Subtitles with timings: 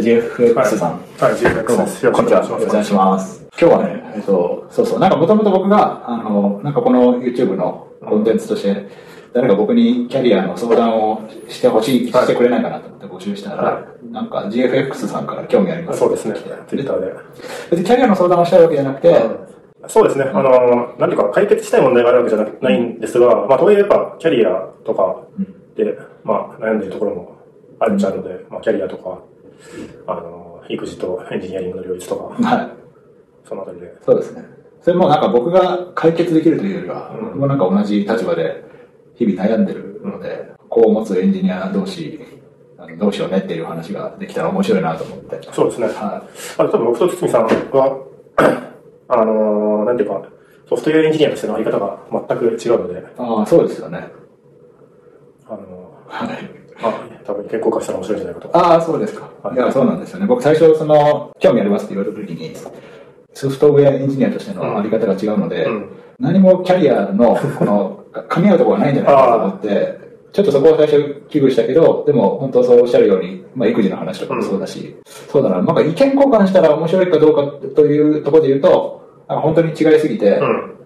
[0.00, 0.90] じゃあ GFX さん。
[0.92, 2.04] はい、GFX どうも、です。
[2.04, 2.42] よろこんにちは。
[2.42, 2.68] しくお願いします。
[2.68, 3.46] お願いします。
[3.58, 8.88] 今日はね、えっと、そうそう、なんかもともと僕が、あの、なんかこの YouTube のコンテンツとして、
[9.32, 16.34] 誰か僕にキャリアの相談をしてほしい、はいしてくれないかなと思って募集したら、はなんか GFX さんから興味ありますそうですね、
[16.68, 16.84] ツイで。
[17.70, 19.14] 別にキャリアの相談をしたいわけじゃなくて、
[19.88, 24.50] そうですね、あの、何とか解決したい問題があるわけじゃなないんですが、まあ、とはいえやっぱ、キャリア
[24.84, 25.22] とか
[25.76, 27.36] で、まあ、悩んでいるところも
[27.78, 29.20] あるっちゃあるので、まあ、キャリアとか、
[30.06, 32.70] あの、育児とエンジニアリングの両立とか、はい。
[33.48, 33.94] そのあたりで。
[34.04, 34.44] そうですね。
[34.80, 38.64] それもなんか僕が解決できるというよりは、うん僕もなんか同じ立場で
[39.16, 42.20] 日々悩んでるので、こう持つエンジニア同士、
[42.98, 45.40] どうしようねっていう話ができたら面白いなと思って。
[45.52, 45.88] そうですね。
[45.88, 46.22] は
[46.58, 48.06] あと多分僕と堤さんは、
[49.08, 50.22] あの、なんていうか、
[50.68, 53.02] ソフトウェアエンジニアとしてのあり方が全く違うので、い。
[53.18, 54.08] ああ、そうですよね。
[55.48, 56.65] あの、はい。
[56.82, 56.92] まあ、
[57.24, 58.56] 多分健康化したら面白いんじゃないかと。
[58.56, 59.30] ああ、そうですか。
[59.42, 60.26] はいいや、そうなんですよね。
[60.26, 62.54] 僕最初、その、興味ありますって言われた時に、
[63.32, 69.98] ソフトウェアエンジニアとしてのあり方が違うので、うん何もキャリアの、 この、噛み合うところがないんじゃないかなと思って、
[70.32, 77.42] ちょっとそこは最初危惧したけど、でも本当そうおっしゃるように、まあ育児の話とかもそうだし、そうだな、なんか意見交換したら面白いかどうか
[77.74, 80.76] というところで言うと、なんか本当に違いすぎて、うん。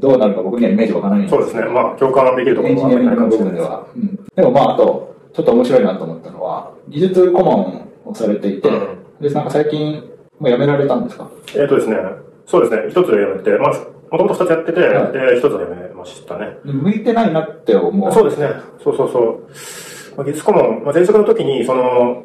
[0.00, 1.62] どうなるか僕にはイメージわからないんそうですね。
[1.62, 3.62] まあ、共感できるとこエンジろはあニアリングの部るかもしれないです。
[3.62, 3.86] 分では。
[3.94, 10.02] うんでもまあ、あと、ちょっと面白いなと思ったのは、技術顧問をされていて、うんで、なんか最近、
[10.40, 11.30] もう辞められたんですか？
[11.54, 11.96] えっ、とですね、
[12.44, 13.72] そうですね、一つやめて、まあ、
[14.10, 16.58] もともと二つやってて、はいで、一つやめましたね。
[16.64, 18.12] で向いてないなって思う。
[18.12, 18.48] そうですね、
[18.82, 20.16] そうそうそう。
[20.16, 22.24] まあ、技術顧問、まあ、前職の時に、その、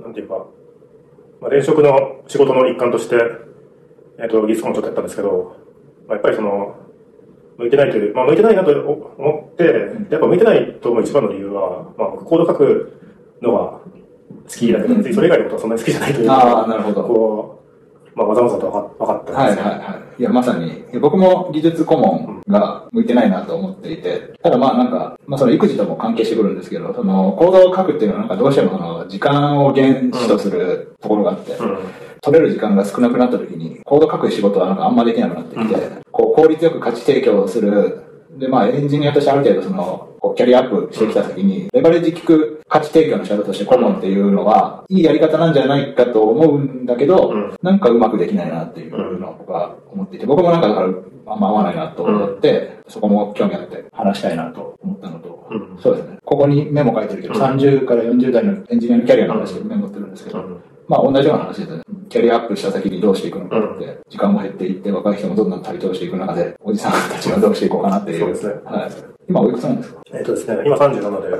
[0.00, 0.46] なんていうか、
[1.40, 3.16] まあ、前職の仕事の一環として、
[4.18, 5.56] えっ、と、技術顧問ちょっとやったんですけど、
[6.08, 6.74] まあ、やっぱりその、
[7.58, 9.64] 向いてないという、まあ、向いてないなと思って、
[10.10, 13.00] やっぱ向いてないと思う一番の理由は、まあ、僕コード書く
[13.40, 13.80] のは
[14.48, 17.04] 好きだけど、別にそれ以外のことはそんなに好きじゃないというか、ああ、なるほど。
[17.04, 17.62] こ
[18.14, 19.62] う、まあ、わざわざと分かったんですね。
[19.62, 20.20] はいはいはい。
[20.20, 31.78] いや、まさに、いや僕も技術顧問が向いてないなと思っていて、ただまあなんか、まあその育児とも関係してくるんですけど、その、行動を書くっていうのはなんかどうしてもその、時間を原資とするところがあって、うん。
[32.22, 38.05] 取れる時間が少なくなった時に、コード書く仕事はなんかあんまできなくなってきて、うこう効率よく価値提供をする、
[38.38, 47.56] で、まあエンジニアとしてある程度その、こうキャリアアップしてきた時に、レバレッジ効く価値提供の仕方として顧問っていうのは、いいやり方なんじゃないかと思うんだけど、うん。
[47.62, 50.88] なんかうまくできないなっていうのを僕は思っていて、僕もなんかだから
[51.26, 55.78] あんま合わないなと思って、そこも興味あって話したいなと思ったのと、うん。
[55.80, 56.18] そうですね。
[56.24, 57.40] ここにメモ書いてるけど、うん。
[57.40, 61.82] 30から40代のエンジニアのキャリアの話でメモってるんですけど、うんまあ同じような話ですよね。
[62.08, 68.20] キャリアアップした先にどうしていくのかって、時間も減っていって、若い人もどんどん台頭していく中で、おじさんたちはどうしていこうかなっていう。
[68.20, 68.90] そうですねはい。
[69.28, 70.00] 今おいくつなんですか？
[70.14, 70.90] えっ、とですね、今37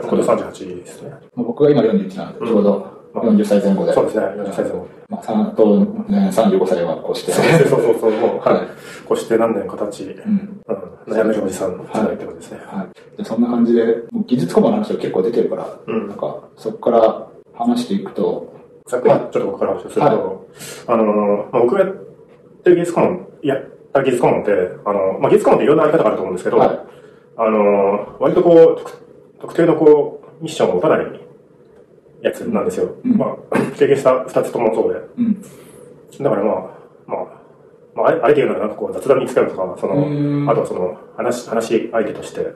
[0.01, 1.11] で、今度38ですね。
[1.11, 3.93] まあ僕が今41なんで、ちょうど40歳前後で。
[3.93, 4.87] そうですね、40歳前後。
[5.09, 5.77] まあ、3と、
[6.11, 7.31] ね、35歳はこうして。
[7.33, 8.67] そうそうそう、も う、はいはい。
[9.07, 10.61] こうして何年か経ち、うん。
[10.67, 12.59] うん、悩めるおじさんじゃないってことですね。
[12.67, 13.17] はい。
[13.17, 13.85] で、そんな感じで、
[14.27, 18.56] 技術顧問の話が結構出てるから、うんなんか、そこから話していくと、
[18.87, 20.49] ざっくりちょっと僕から話をすると、
[20.87, 21.93] あの、まあ、僕がやっ
[22.63, 24.53] てる技術顧問、やった技術顧問って、
[24.85, 26.97] あの、まあ、技術顧問っていろんなあり方があると思うんですけど、はい
[27.39, 29.07] あの、割とこう、特
[29.41, 31.07] 特定のこう、ミッションを持たない
[32.23, 32.95] やつなんですよ。
[33.05, 35.01] うんまあ、 経験した二つともそうで。
[35.19, 35.43] うん。
[36.23, 36.55] だからまあ、
[37.07, 37.27] まあ、
[37.95, 42.53] まあ、あれあれで言うなんかこう雑談に使うとか、その、あとはその、話、話し相手として、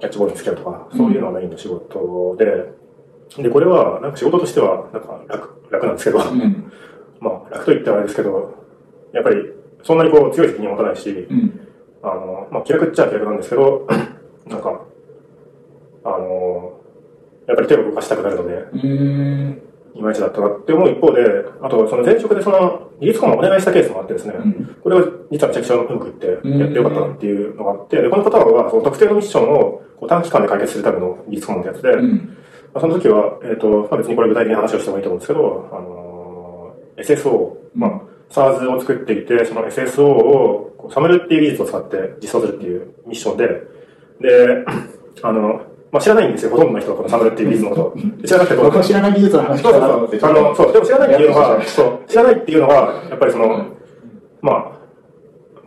[0.00, 2.72] キャッチボールに付き合うとか、そういうのがメインの仕事で、
[3.38, 6.72] で、これは、なんか仕事としては、なんか楽、楽なんですけど、うん。
[7.20, 8.54] まあ、楽と言ってはあれですけど、
[9.12, 11.60] やっぱり、そんなにこう、強い責任を持たないし、うん。
[12.02, 13.86] あの、まあ、気楽っちゃ気楽なんですけど、
[14.48, 14.80] なんか、
[16.04, 16.72] あの、
[17.46, 19.62] やっぱり手を動かしたくなるので。
[19.94, 21.22] いまいちだったなって思う一方で、
[21.60, 32.36] あと、その前職でその、技術顧問をお願いしたケースもあってですね、うんこれは実はめちゃくちゃうまくいって、やってよかったなっていうのがあって、で、この方は、その特定のミッションをこう短期間で解決するための技術顧問ってやつで、うん。
[32.74, 36.02] まあ、その時は、えっ、と、まあ、別にこれ具体的な話をしてもいいと思うんですけど、あのー
[36.96, 43.48] SSO、まあ、SARS を作っていて、その SSO をサムルっていう技術を使って実装するっていうミッションで、
[44.20, 44.64] で、
[45.22, 48.26] あの、まあ、知らないんですよ、ほとんどの人はこのサムルっていう技術のこと。
[48.26, 49.80] 知らなくて僕は知らない技術の話そうそう
[50.20, 50.30] そう。
[50.30, 53.76] あの、そう、でも知らないっていうのは、そう、知らないっていうのは、やっぱりその、うん
[54.40, 54.72] まあ、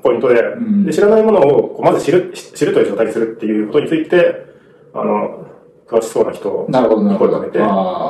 [0.02, 4.46] ポイントで、んで知らないものをこうまず知る、知知るという状態にするっていうことについて、
[4.94, 5.48] あの、
[5.88, 7.60] 詳しそうな人に声をかけて、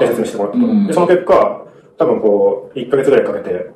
[0.07, 0.65] 説明してもらったと。
[0.65, 1.65] うんで、その結果、
[1.97, 3.71] 多分こう、1ヶ月ぐらいかけて、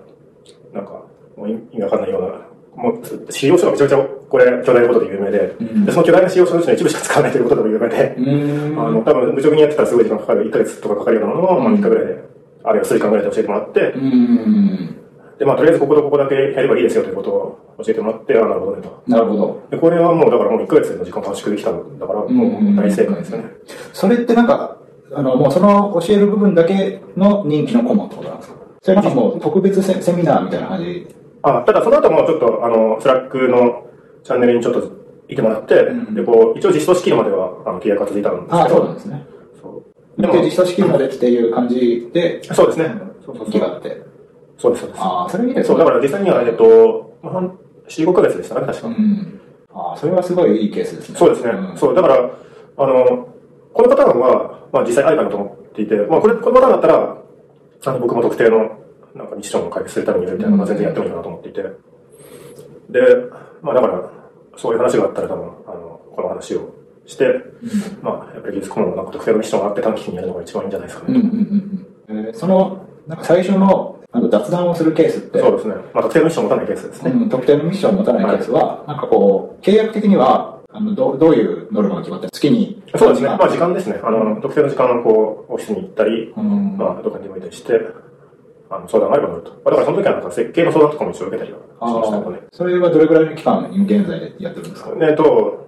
[0.74, 1.04] なんか、
[1.36, 8.80] もう意味わかんないような、もう、使用書がめちゃめちゃ、これ、巨大なことで有名で、うんでその巨大な使用書のうちの一部しか使わないということでも有名で、ん。
[8.80, 12.30] あの、多分、無直にやってたらすごい時間かかる、1ヶ月とかかかるようなものを、まあ、3日ぐらいで
[12.64, 14.99] あるいは数時間ぐらいで教えてもらって、うん。
[15.40, 19.04] で、まあ、とりあえずこことここだけやればいいですよということを教えてもらって、あなるほどねと。
[19.08, 19.62] なるほど。
[19.72, 23.46] で、これはもう、だからもう1ヶ月の時間短縮できたんだから、もう大正解ですよね。
[23.94, 24.78] それってなんか、
[25.14, 28.56] あの、もうその教える部分だけの人気の顧問ってことなんですか？
[28.82, 31.08] それなんかもう特別セセミナーみたいな感じ？
[31.42, 33.88] あ、ただその後もちょっと、あの、 Slack の
[34.24, 34.92] チャンネルにちょっと
[35.30, 39.26] いてもらって、んで、こう、一応実装式までは、あの、契約が続いたんですけど、ああ、そうなんですね。
[39.62, 39.84] そ
[40.18, 40.22] う。
[40.22, 42.94] で、実装式までっていう感じで、そうですね。
[43.26, 43.62] そうそうそう。
[43.62, 44.09] があって。
[44.60, 45.02] そうです、そうです。
[45.02, 47.58] ああ、それいいですそう、ねだから実際には、えっと、まあ半
[47.88, 48.88] 4、5ヶ月でしたかね、確か。
[48.88, 49.40] うん。
[49.74, 51.18] ああ、それはすごいいいケースですね。
[51.18, 51.52] そうですね。
[51.52, 53.28] んそう、だから、あの、
[53.74, 57.18] このパターンは、まあ実際ありかなと思っていて、まあこれ、このパターンだったら、
[57.86, 58.78] あの、僕も特定の、
[59.16, 61.62] なんかミッションを解決するためにやるみたいなのは全然やってもいいかなと思っていて。
[61.62, 61.70] で、
[63.62, 64.10] まあだから、
[64.58, 66.74] そういう話があったら多分、あの、この話を
[67.06, 67.26] して、
[68.02, 71.20] まあ、やっぱり技術顧問のなんか特定のミッションがあって短期的にやるのが一番いいんじゃないですかね。
[71.20, 72.28] うんうんうんうん。
[72.28, 75.76] えーその、なんか最初のあの雑談をするケースって、そうですね。
[75.94, 77.12] まあ特定のミッションを持たないケースですね。
[77.12, 82.82] うん特定のミッションを持たないケースは、なんかこう、契約的には、あのどうどういうノルマが決まってる月に。
[82.96, 83.28] そうですね。
[83.30, 84.00] まあ時間ですね。
[84.04, 86.78] あの、特定の時間をこう、オフィスに行ったり、うん。
[86.78, 87.80] まあ、どっかにでもいたりして、
[88.72, 89.52] あの相談があれば乗ると。
[89.52, 92.48] まあだからその時はなんか設計の相談とかも一応受けたりはしあましたけどねあ。
[92.52, 94.92] それはどれぐらいの期間、現在でやってるんですか？
[95.02, 95.68] えっと、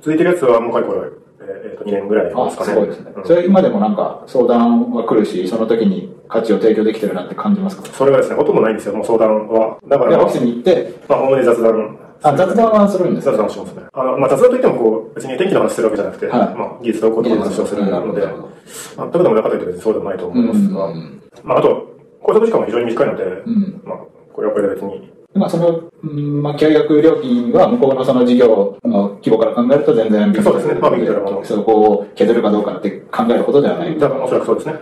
[0.00, 1.00] 続いてるやつはもうかれこれ、
[1.48, 2.70] えっと2年ぐらいであすかね。
[2.70, 3.12] すごいですね。
[3.16, 7.86] うんそれ今でもなんか相談は来るし、その時に価値を提供できてるなって感じますか？
[7.86, 9.78] それがですね、ほとんどないんですよ、もう相談は。
[9.86, 11.98] だから、で、まあオフィスに行って、まあ、おおむね雑談。
[12.22, 13.82] あ、雑談はするんです雑談をしますね。
[13.92, 18.48] あの、まあ、雑談といっても、こう、別に天気の話するわけじゃなくて、はいまあ、技術動向とかの話をするので、なるほどなるほど
[18.96, 21.86] 全くでもなかったと別にそうでもないと思いますが、うんまあ、あと、
[22.22, 23.80] 拘束時間も非常に短いので、うん。
[23.84, 23.98] まあ、
[24.32, 33.98] これはこれで別に、まあ、その、うんまあ、契約料金は向こうのその事業の規模から考えると全然ビそうですねまあそこを削るかどうかって考えることではない。
[33.98, 34.74] 多分おそらくそうですね。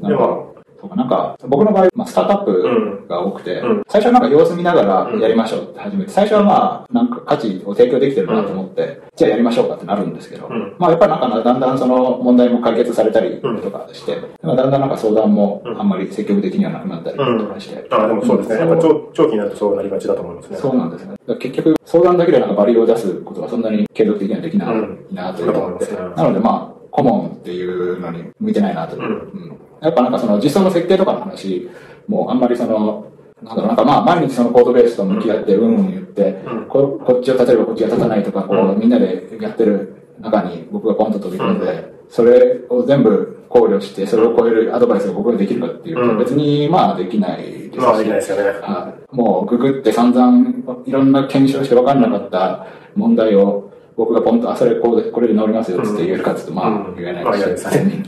[0.00, 3.82] で、まか、なんか、僕の場合、まあ、スタートアップが多くて、うん。
[3.88, 10.74] 最初はなんか様子見ながらやりましょうって始めて、最初はまあ、なんか価値を提供できてるなと思って、じゃあやりましょうかってなるんですけど、うん。
[10.78, 18.58] まあやっぱりなんかだんだんその問題も解決されたりとかして、まあだんだんなんか相談もあんまり積極的にはなくなったりとかして、あでもそうですね。
[18.58, 20.56] やっぱ長長期になるとそうなりがちだと思いますね。
[20.58, 21.16] そうなんですね。
[21.38, 25.06] 結局、相談だけでなんかバリューを出すことがそんなに継続的にはできないうん。
[25.12, 25.92] なというと思います。
[25.92, 29.02] ねなのでまあ、顧問っていうのに向いてないなという。
[29.02, 29.08] うん。
[29.10, 29.12] う
[29.52, 31.68] んやっぱなんかその実装の設計とかの話
[32.08, 33.06] もあんまりその、
[33.42, 36.66] なんだろうなんかまあ毎日そのコードベースと向き合ってうんうん言って、うん。
[36.66, 46.18] ここっちを立てればこっちが立たないとか、こうみんなでやってる中に僕がポンと飛び込んで、それを全部考慮して、それを超えるアドバイスが僕ができるかっていうと、うん。
[46.18, 48.42] 別にまあできないですし、まあできないですよね。
[48.60, 56.96] はいもうググって散々いろんな検証して分かんなかった問題を僕がポンと、あ、それこうで、これで治りますよって言えるかっつって、まあうん。
[56.96, 58.04] 言えないですね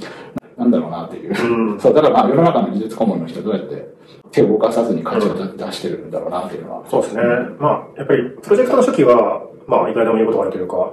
[0.59, 1.71] なんだろうなっていう。
[1.71, 3.89] うんそう、だからまあ世の中の技術顧問の人どうやって
[4.33, 6.85] 手を動かさずに価値を出してるんだろうなっていうのは。
[6.89, 7.23] そうですね。
[7.59, 10.93] まあ、やっぱり、プロジェクトの初期は、まあ、いくらでも言うことがあるというか、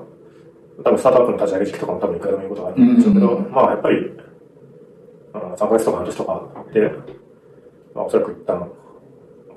[0.83, 4.11] 多分スタートアップの立ち上げ時期とかも多分いくらでも言うことがあるんでしょうけど、うんまあ、やっぱり、
[5.33, 6.91] あ3ヶ月とか半年とかで、
[7.95, 8.71] まあ、おそらく一旦、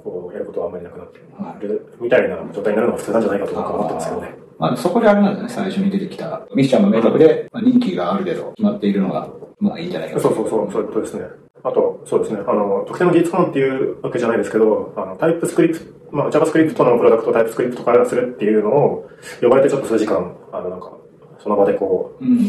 [0.02, 1.12] こう、やることはあんまりなくなっ
[1.58, 4.34] てる、みたいな状態になるのが普通なんじゃないかと僕は思ってますけどね。
[4.58, 9.28] まあそこであれなんですね、最初に出てきたミッションが明確で、まあ、任期がある程度決まっているのが、
[9.60, 11.24] まあいいんじゃないかそうそうそう、そういうことですね。
[11.62, 19.08] あと、そうですね、あの、特定の技術顧問っていうわけじゃないですけど、あの、タイプスクリプト、まあ、JavaScript のプロダクトをタイプスクリプトからするっていうのを、
[19.42, 20.92] 呼ばれてちょっと数時間、あの、なんか、
[21.38, 22.28] その場でこうん。
[22.28, 22.40] う、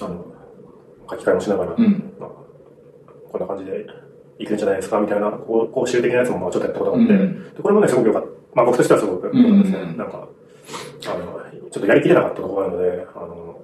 [0.00, 0.24] あの、
[1.10, 2.12] 書き換えもしながら、うん。
[2.18, 2.30] まあ、
[3.30, 3.86] こんな感じで
[4.38, 8.28] いくんじゃないですかみたいな、こう講習的なやつもまあちょっとやったことがあって、うんでこれもね、すごく良かった。
[8.54, 9.78] まあ僕としてはすごく良かったですね。
[9.78, 10.28] うんなんか、
[11.06, 13.60] あの、ちょっとやりきれなかったところがあるので、あの、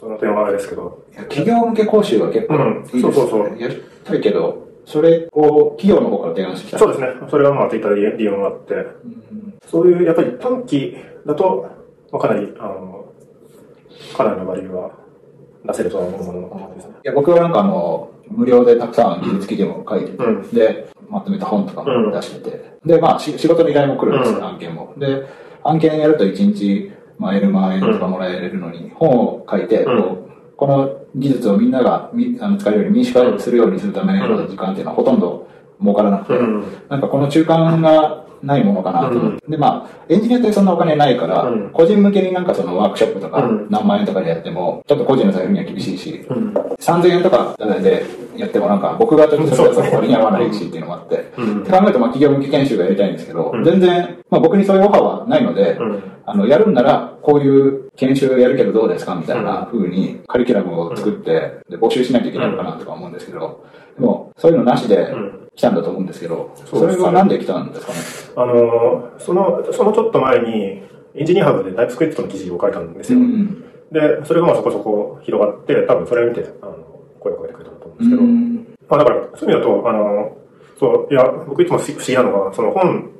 [0.00, 3.14] その点はあれですけど、企業向け講習は結構うんいいですよね。
[3.14, 6.78] そうそうそうやりたいけど、それを企業の方から提案してきた。
[6.78, 7.08] そうですね。
[7.28, 10.96] それはまあ Twitter で DM があって、うんそういうやっぱり短期
[11.26, 11.68] だと、
[12.10, 13.12] まあ、かなり、あの、
[14.16, 14.92] かなりのバリューは
[15.66, 16.94] 出せるとは思うもののですね。
[17.04, 24.94] いや僕はなんかあの、無料でたくさん技術記事も書いてて、うんで、まとめた本とかも出してて、で、まあし仕事の依頼も来るんですよ、うん案件も。
[24.96, 25.26] で、
[25.64, 30.27] 案件やると1日、まあ、L 万円とかもらえるのに、本を書いて、うんこう
[30.58, 35.48] この技術をみんながみあの使えるように民主化するようにするための時間っていうのはほとんど
[35.80, 36.64] 儲からなくて、うん。
[36.88, 39.46] なんかこの中間がないものかなと思って。
[39.48, 46.52] で、まあ、エンジニアってそんなお金ないから、うん個人向けになんかそのワークショップとかうん何万円とかでやっても、ちょっと個人の財布には厳しいし、うん。
[46.52, 48.04] 3000円とかで
[48.36, 56.02] やってもなんか僕がちょっとそれはその割に合わないしっていうのもあって、うんって考えるとまあ企業向け研修がやりたいんですけど、うん全然、まあ僕にそういうオファーはないので、うん。
[56.24, 63.64] あの、やるんなら、こういう研修やるけどどうですかみたいな風にカリキュラムを作って、で募集しなきゃいけないのかなとか思うんですけど、
[63.98, 65.47] もうそういうのなしでうん。
[65.58, 67.98] 来たんだと思うんですけど、それはなんで来たんですかね？
[68.36, 70.82] あの、その、そのちょっと前に、
[71.16, 73.18] エンジニアハブでタイプスクリプトの記事を書いたんですよ。
[73.18, 73.64] ん。
[73.90, 76.76] で、それがまあそこそこ広がって、多分それを見て、あの、
[77.18, 78.76] 声をかけてくれたと思うんですけど、うん。
[78.88, 80.36] まあだから、そういう意味だと、あの、
[80.78, 83.10] そう、いや、僕いつも不思議なのが、その本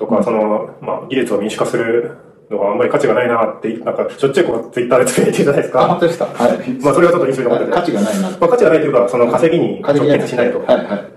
[0.00, 2.16] とか、その、まあ技術を民主化する
[2.50, 5.86] のがあんまり価値がないなって、なんか、しょっちゅうこう、ツイッターでつぶやいてるじゃないですあ、か。
[5.86, 6.24] 本当ですか？
[6.24, 6.70] はい。
[6.82, 7.72] まあそれがちょっと印象に残ってて。
[7.72, 8.30] 価値がないな。
[8.30, 10.58] まあ価値がないというか、その稼ぎに直結しないと。
[10.58, 11.13] はいはい。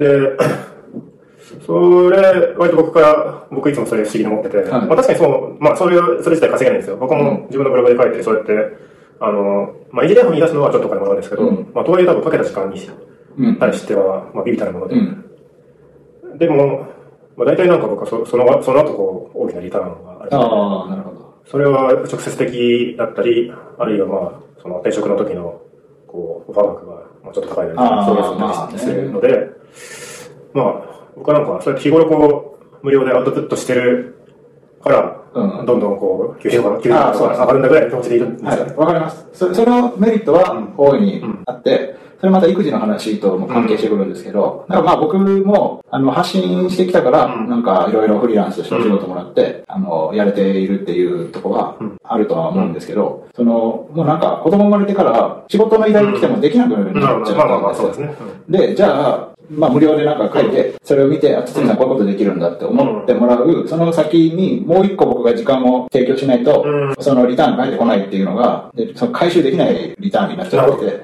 [0.00, 0.36] で、
[1.66, 6.96] それ、割と僕から、僕いつもそれ不思議に思ってて、はいまあ確かにそう、まあそれ、それ自体稼げないんですよ。
[6.96, 8.52] 僕うんも自分のブログで書いて、そうやって、
[9.20, 12.80] あの、まあ、エンジニアを見出すのはちょっとお金もらうんですけど、うんまあとはいえ多分かけた時間に
[13.38, 13.56] うん。
[13.56, 14.96] 対しては、まあビビたるもので。
[14.96, 16.38] うん。
[16.38, 16.86] でも、
[17.36, 20.28] まあ大体なんか僕はそその、その後こう、大きなリターンがある。
[20.34, 21.34] ああ、なるほど。
[21.44, 25.60] それは直接的だったり、あるいはまあ、その転職の時の、
[26.06, 29.50] こう、オファー額がまあちょっと高いので、あーそういうのだったりするので、
[30.54, 34.19] まあ、僕はなんか、そうやって日頃こう、無料でアウトプットしてる
[34.82, 35.66] から、うん。
[35.66, 38.50] どんどんこう、給料が、給料が上がるんだぐらいの気持ちでいるんですよ。
[38.50, 38.60] ね。
[38.62, 39.26] はい、わかります。
[39.32, 47.48] そそのメリットは大いにあって、それまた育児の話とも関係してくるんですけど、だからまあ僕もあの発信してきたから、うん。
[47.48, 58.08] なんかいろいろフリーランスとしてお仕事もらって、あの、やれているっていうところはあるとは思うんですけど、その、もうなんか子供生まれてから仕事の依頼が来てもできなくなっちゃったんですよ。
[58.50, 66.94] で、じゃあ、まあ無料でなんか書いて、それを見て、あ、堤さんこういうことできるんだって思ってもらう、その先にもう一個僕が時間を提供しないと、うん。
[67.00, 70.56] そのリターンが返ってこないっていうのが、でその回収できないリターンになっち。
[70.56, 71.02] ゃって。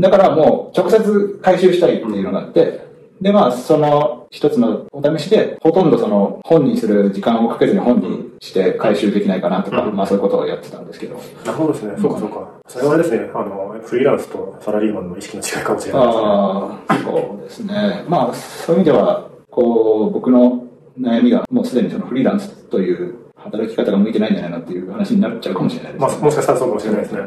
[0.00, 11.14] だからもう直接回収したいっていうのがあって、で、まあ、その一つのお試しで、ほとんどその本にする時間をかけずに本にして回収できないかなとか、うんまあそういうことをやってたんですけど。
[11.44, 11.94] なるほどですね。
[12.00, 12.50] そうかそうか。
[12.66, 16.24] それはですね、あの、フリーランスとサラリーマンの意識の違いかもしれないですね。
[16.24, 18.04] ああ、そうですね。
[18.08, 20.64] まあ、そういう意味では、こう、僕の
[21.00, 27.22] 悩みがもうすでにそのフリーランスという働き方が向いてないんじゃないのっていう話になっちゃうかもしれないです、まあ、もしかしたらそうかもしれないですね。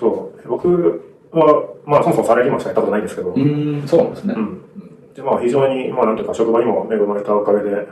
[0.00, 0.48] そう。
[0.48, 1.02] 僕
[1.32, 4.34] は、まあ、そもそもサラリーマンしかやったことないんですけど、うーん、そうなんですね。
[4.36, 4.62] うん
[5.14, 7.86] で、まあ、非常に、まあ、なんていうか、職場にも恵まれたおかげで、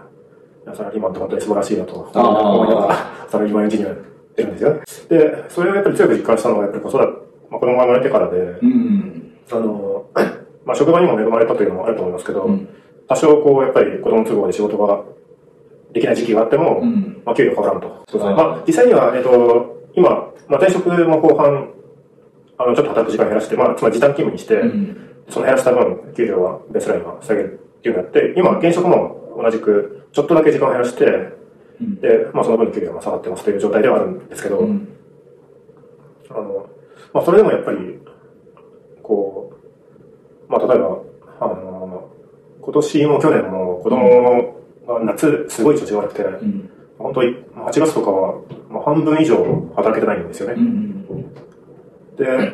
[0.75, 3.97] サラリーマンって本当に素晴らしいなと思いながら、サラリーマンエンジニアやっ
[4.35, 4.81] てるんですよね。
[5.09, 7.05] で、それをやっぱり強く実感したのは、やっぱり子育て、
[7.50, 9.33] まあ、子供が生まれてからで、うん。
[9.50, 10.07] あの、
[10.65, 12.69] まあ、職場にも恵まれたというのもあると思いますけど、うん
[13.11, 15.03] 多少こう、やっぱり子供都合で仕事が
[15.93, 17.21] できない時期があっても、うん。
[17.27, 18.07] まあ、給料変わらんと。
[18.21, 20.11] まあ、実際には、えっと、今、
[20.49, 21.71] まあ、転職も後半、
[22.57, 25.10] あの、ちょっと働く時間減らして、まあ、つまり時短勤務にして、うん。
[25.30, 31.40] その減らした分、給料はベースラインが下げるっていうのをやって、今、現職も同じく、ちょっとだけ時間を減らして、うん
[31.80, 34.88] で、まあ、その分給料が下がってますという状態ではあるんですけど、うん。
[36.28, 36.68] あの、
[37.14, 37.99] まあ、それでもやっぱり、
[39.02, 39.52] こ
[40.49, 40.99] う、まあ、例えば、
[41.40, 42.10] あの、
[42.60, 46.70] 今年も去年も子供が夏、すごい調子が悪くて、うん。
[46.99, 48.34] 本当に8月とかは、
[48.68, 49.37] まあ、半分以上
[49.75, 50.54] 働けてないんですよね。
[50.58, 51.06] うん。
[52.16, 52.52] で、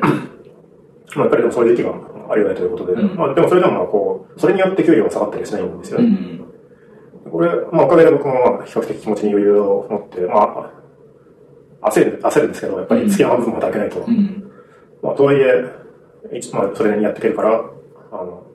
[1.16, 1.92] まあ、やっぱりでもそういう時期が
[2.30, 6.06] ありがないということで、うんまあ、でもそれでもまあこう、それによって給料が下がったりしないんですよね。
[7.24, 7.30] うん。
[7.30, 10.70] これ、まあ、おかげで僕もまあ比較的気持ちに余裕を持って、ま
[11.82, 14.00] あ、焦る、焦るんですけど、やっぱり月の半分も働けないと。
[14.00, 14.50] うん。
[15.02, 17.50] まあ、とはいえ、一まあ、それなりにやっていけるから、
[18.12, 18.46] あの、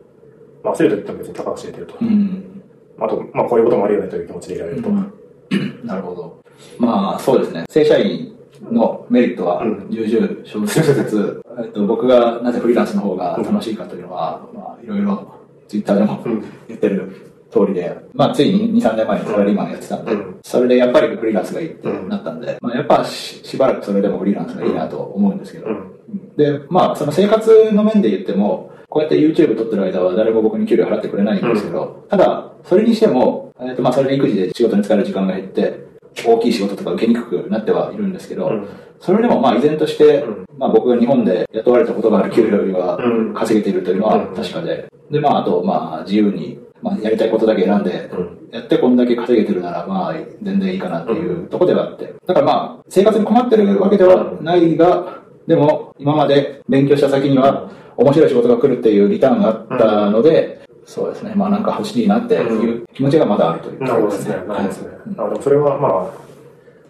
[0.64, 1.96] まあ、焦ると言っても別に高く知れてると。
[2.02, 2.64] うん。
[3.00, 4.90] あと、まあ、こういうこともあり得ないという気持ちでいられると。
[5.84, 6.42] なるほど。
[6.78, 7.66] まあ、そうですね。
[7.70, 8.36] 正社員
[8.70, 15.36] のメリットはうん重々承知しつつ、えっと、僕がなぜフリーランスの方が楽しいかというのは、まあ、いろいろ
[15.68, 16.44] ツイッターでもうん。
[16.68, 26.36] 言ってる通りで、まあ、ついに2、3年前にサラリーマンやってたんでうん、それでやっぱりフリーランスがいいってなったんで、まあ、やっぱししばらくそれでもフリーランスがいいなと思うんですけど、うん。
[26.38, 35.91] で、まあ、その生活の面で言っても、こうやって YouTube 撮ってる間は誰も僕に給料払ってくれないんですけど、ただ、それにしても、えっ、と、まあ、それで育児で仕事に使える時間が減って、
[36.26, 38.68] 大きい仕事とか受けにくくなってはいるんですけど、うん。
[39.00, 40.46] それでもまあ依然として、うん。
[40.58, 43.34] まあ僕が日本で雇われたことがある給料よりはうん。
[43.34, 44.36] 稼げているというのはうん。
[44.36, 48.50] 確かで、でまああとまあ自由に、まあやりたいことだけ選んで、うん。
[48.52, 64.36] やってこんだけ稼げてるならまあ全然いいかなっていうところではあって、だからまあ生活に困ってるわけではないが、でも今まで勉強した先には面白い仕事が来るっていうリターンがあったので、そうですね、まあなんか欲しいなっていう気持ちがまだあるというなるほどですね。
[64.36, 64.90] なるほどですね。
[65.18, 65.92] あでもそれはまあ、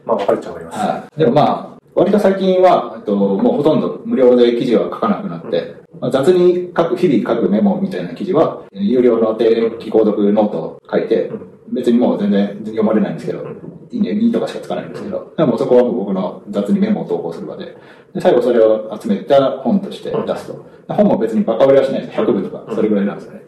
[0.05, 0.79] まあ、分かるっちゃ分かります。
[0.79, 1.19] はい。
[1.19, 11.31] でもまあ、割と最近は、えっと、もうほとんど無料で記事は書かなくなって、まあ、雑に書く、日々書くメモみたいな記事は、有料の定期購読ノートを書いて、
[11.71, 13.45] 別にもう全然読まれないんですけど、
[13.91, 17.77] いいね、2とかしかつかないんですけど、でもそこはもう僕の雑にメモを投稿する場で、
[18.13, 20.65] で、最後それを集めた本として出すと。
[20.87, 22.19] 本も別にバカ売りはしないです。
[22.19, 23.41] 100部とか、それぐらいなんですよね。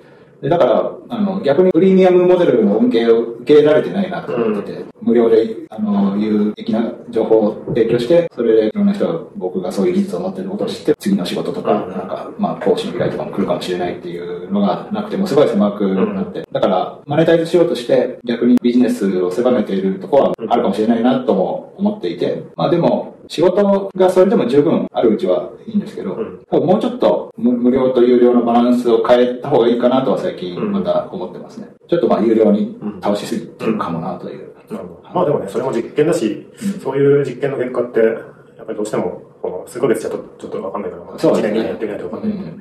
[0.43, 26.17] でだから、あの、逆にプレミアムモデルの恩恵を受けられてないなと思ってて、無料で、あの、有益な情報を提供して、それでいろんな人が僕がそういう技術を持ってることを知って、次の仕事とか、なんか、まあ、講師の依頼とかも来るかもしれないっていうのがなくても、すごい狭くなって、だから、マネタイズしようとして、逆にビジネスを狭めているところはあるかもしれないなとも思っていて、まあでも、仕事がそれでも十分あるうちはいいんですけど、
[26.49, 31.69] 多分もうちょっと無無料と有料のバランスを変えた方がいいかなとは最近また思ってますね。
[31.87, 34.53] ちょっとまあ有料に倒しすぎてるかもなという。
[34.69, 35.09] なるほど。
[35.13, 36.47] まあでもね、それも実験だし、
[36.81, 42.51] そういう実験の結果って、やっぱりどうしても、この数ヶ月じゃとちょっとわかんないから、まあ、1そうですね年、2年やってみないとわかんないんで、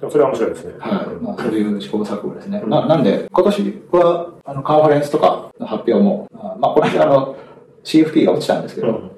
[0.00, 0.74] でもそれは面白いですね。
[0.78, 1.22] はい。
[1.22, 2.62] まあ、そういう試行錯誤ですね。
[2.66, 7.36] ななんで、今年は、あの、カンファレンスとかの発表も、あまあ、この間、あの、
[7.84, 9.09] CFP が落ちたんですけど、うん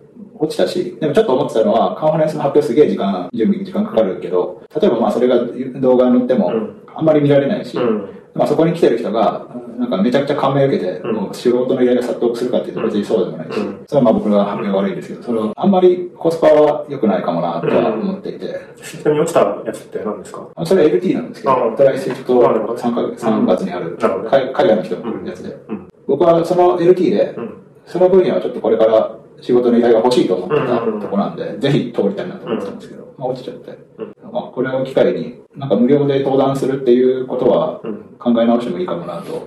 [0.43, 5.39] 落ちたし、でもちょっと思ってたのは、カンファレンスの発表すげえ時間、準備に時間かかるけど、例えばまあそれが
[5.81, 8.09] 動画に載ってもうん、あんまり見られないし、うん。
[8.35, 9.47] まあそこに来てる人が、
[9.79, 11.15] なんかめちゃくちゃ感銘を受けて、うん。
[11.15, 13.85] もう仕事の依頼が殺到するかっていうと別にそうでもないし、うん。
[13.87, 20.49] それはまあ僕が発表が悪いんですけど、その、あんまりコスパは良くないかもなとは思っていて、ちなみに落ちたやつって何ですか？
[20.65, 22.75] それは LT なんですけど、あトライシフトなるほど。
[22.75, 25.57] 3か月、3月にある、海海外の人のやつで。
[25.69, 25.89] うん。
[26.09, 27.55] 僕はその LT で、うん。
[27.87, 33.71] その分野はちょっとこれから仕事の依頼が欲しいと思ってたとこなんで、ぜひ通りたいなと思ってたんですけど、まあ落ちちゃって。
[33.99, 38.03] うんまあこれを機会に、なんか無料で登壇するっていうことはうん。
[38.19, 39.41] 考え直してもいいかもなと思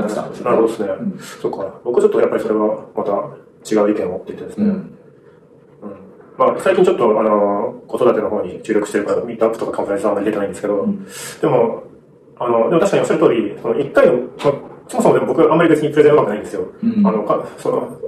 [0.00, 0.38] ってたんです。
[0.38, 0.88] よなるほどですね。
[0.88, 1.80] うんそっか。
[1.84, 3.12] 僕ちょっとやっぱりそれはまた
[3.70, 4.66] 違う意見を持っていてですね。
[4.66, 4.70] うん。
[4.70, 4.90] うん
[6.38, 11.82] まあ、最近ちょっと、あの、子育ての方に注力してるから、ミートアップとかカンファレンスはあんまり出てないんですけど、んでも、
[12.38, 14.52] あの、でも確かにおっしゃる通り、その一回の、まあ、
[14.88, 16.66] そもそもでも僕あんまり別にプレゼンうまくないんですよ。
[16.82, 18.00] うんあの、か、その、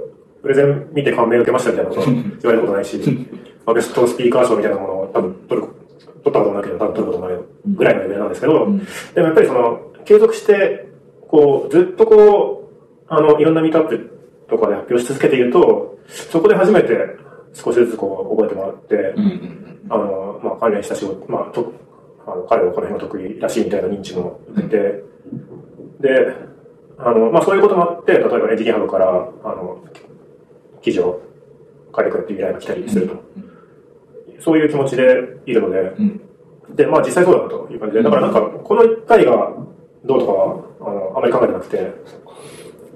[0.43, 2.99] プレゼン見て感銘を受けましたみたいなこと言われたことないし、
[3.65, 8.77] まあ、ベストスピーカー賞みたいなものを多分取る、取ったこともないけど、多分取ることもないぐらいのレベルなんですけど、ん。
[8.77, 10.87] でもやっぱりその、継続して、
[11.29, 14.09] こう、ずっとこう、あの、いろんなミートアップ
[14.49, 17.15] とかで発表し続けていると、そこで初めて
[17.53, 21.73] 少しずつこう、覚えてもらって、うんうんあの、まあ、関連した仕事、まあ、と、
[22.25, 25.03] あの、彼はこの辺が得意らしいみたいな認知も受けて、
[25.99, 26.35] で、
[26.97, 29.83] あの、まあ、そういうこともあって、例えばエンジニアハブから、あの、
[30.83, 31.21] 記事を
[31.95, 33.15] 書いてくれっていう依頼が来たりすると。
[34.39, 35.03] そういう気持ちで
[35.45, 36.21] いるので、うん。
[36.75, 39.53] で、まあ実際そうだなという感じで、だからなんか、この一回が
[40.03, 41.93] どうとかは、あの、あまり考えてなくて、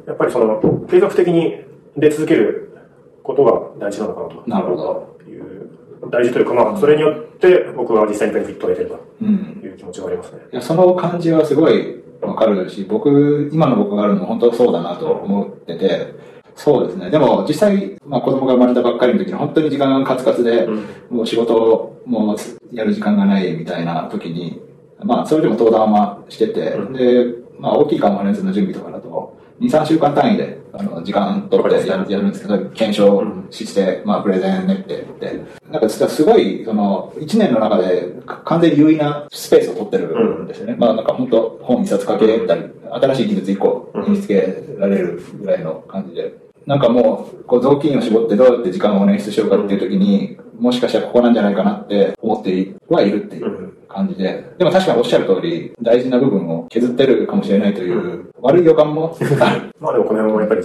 [0.06, 1.62] やっぱりその、継続的に
[1.95, 2.78] 出続ける
[3.23, 4.43] ことが大事なのかなと。
[4.50, 5.17] なるほど。
[5.30, 5.69] いう、
[6.10, 9.58] 大事というか、まあ、それによって僕は実際にベネフィットを得てるうん。
[9.62, 10.39] という気持ちがありますね。
[10.52, 16.13] いや、その感じはすごいわかるし、僕、今の僕があるのも本当そうだなと思ってて、
[16.58, 17.12] そうですね。
[17.12, 21.17] でも実際、まあ子供が生まれたばっかりの時に本当に時間がカツカツで、うん。
[21.17, 24.60] もう仕事をもうやる時間がないみたいな時に、
[25.00, 26.93] まあそれでも登壇はしてて、うん。
[26.93, 27.26] で、
[27.60, 35.41] まあ大きいカンファレンスの準備とかだと、2、3週間単位で、あの、時間取ってやるやるんですけど、検証して、まあプレゼン練ってって、
[35.72, 40.76] なんかすごい、その、1年の中でか完全に有意なスペースを取ってるんですよね。
[40.80, 46.46] まあなんか本当本一冊書けたり、新しい技術1個身につけられるぐらいの感じで。
[46.67, 54.53] なんかもう、こう雑巾を絞ってどうやって時間を捻出しようかっていう時に、もしかしたらここなんじゃないかなって思ってはいるっていう感じで。
[54.58, 59.71] でも確かにおっしゃる通り、大事な部分を削ってるかもしれないという、悪い予感もある。
[59.80, 60.62] まあでもこの辺もやっぱり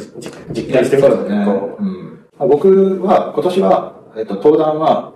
[0.50, 1.44] 実験してみるとそうですね。
[1.46, 5.12] こうんまあ僕は、今年は、えっと、登壇は、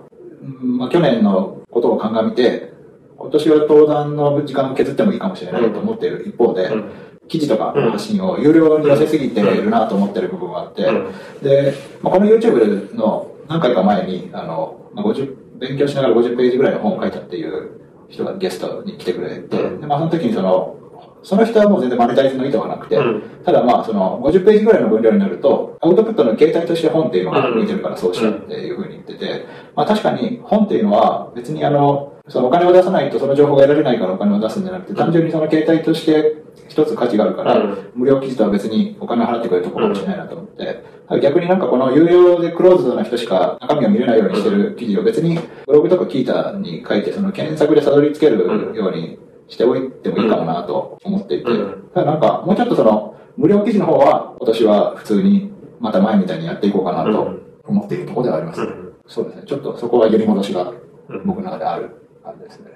[0.63, 2.71] うんまあ、去年のことを鑑みて、
[3.17, 6.85] 今年は登壇の時間を削ってもいいかもしれないと思っている一方で、うん
[7.27, 11.13] 記事とかの発信を有料に寄せすぎているなと思ってる部分があって、うん。
[11.43, 19.81] で、まあ、この YouTube の何回か前に、あの、まあ、50、勉強しながら50ページぐらいの本を書いたっていう人がゲストに来てくれて、うん。
[19.81, 20.77] でまあ、その時にその、
[21.23, 23.21] その人はもう全然マネタイズの意図がなくて、うん。
[23.43, 37.91] ただまあその50ページぐらいの分量になると、アウトプットの形態として本っていうのが向いてるからそうしたっていうふうに言ってて、まあ確かに本っていうのは別にあの、そのお金を出さないとその情報が得られないからお金を出すんじゃなくて、単純にその形態として一つ価値があるから、うん。
[37.95, 40.83] 無料記事とは別にお金を払ってくれるところかもしれないなと思って、
[41.21, 48.39] 逆になんかこの有料でクローズドな人しか中身を見れないようにしてる記事を別にブログとかキータに書いてその検索でたどり着ける
[48.75, 49.17] ように
[49.47, 51.89] しておいてもいいかもなと思っていて、うん。
[51.93, 58.93] ただなんかもうちょっとその無料記事の方は今年は普通にまた前みたいにやっていこうかなと思っているところではあります、うん。
[59.07, 59.43] そうですね。
[59.45, 60.73] ちょっとそこは揺り戻しが
[61.09, 62.03] うん僕の中である。
[62.27, 62.71] 感じですね。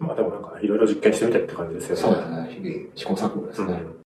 [0.00, 2.02] うんまあでもなんかいろいろ実験してみてって感じですよね。
[2.02, 2.48] そうですね。
[2.54, 3.72] 日々試行錯誤ですね。
[3.72, 3.94] うん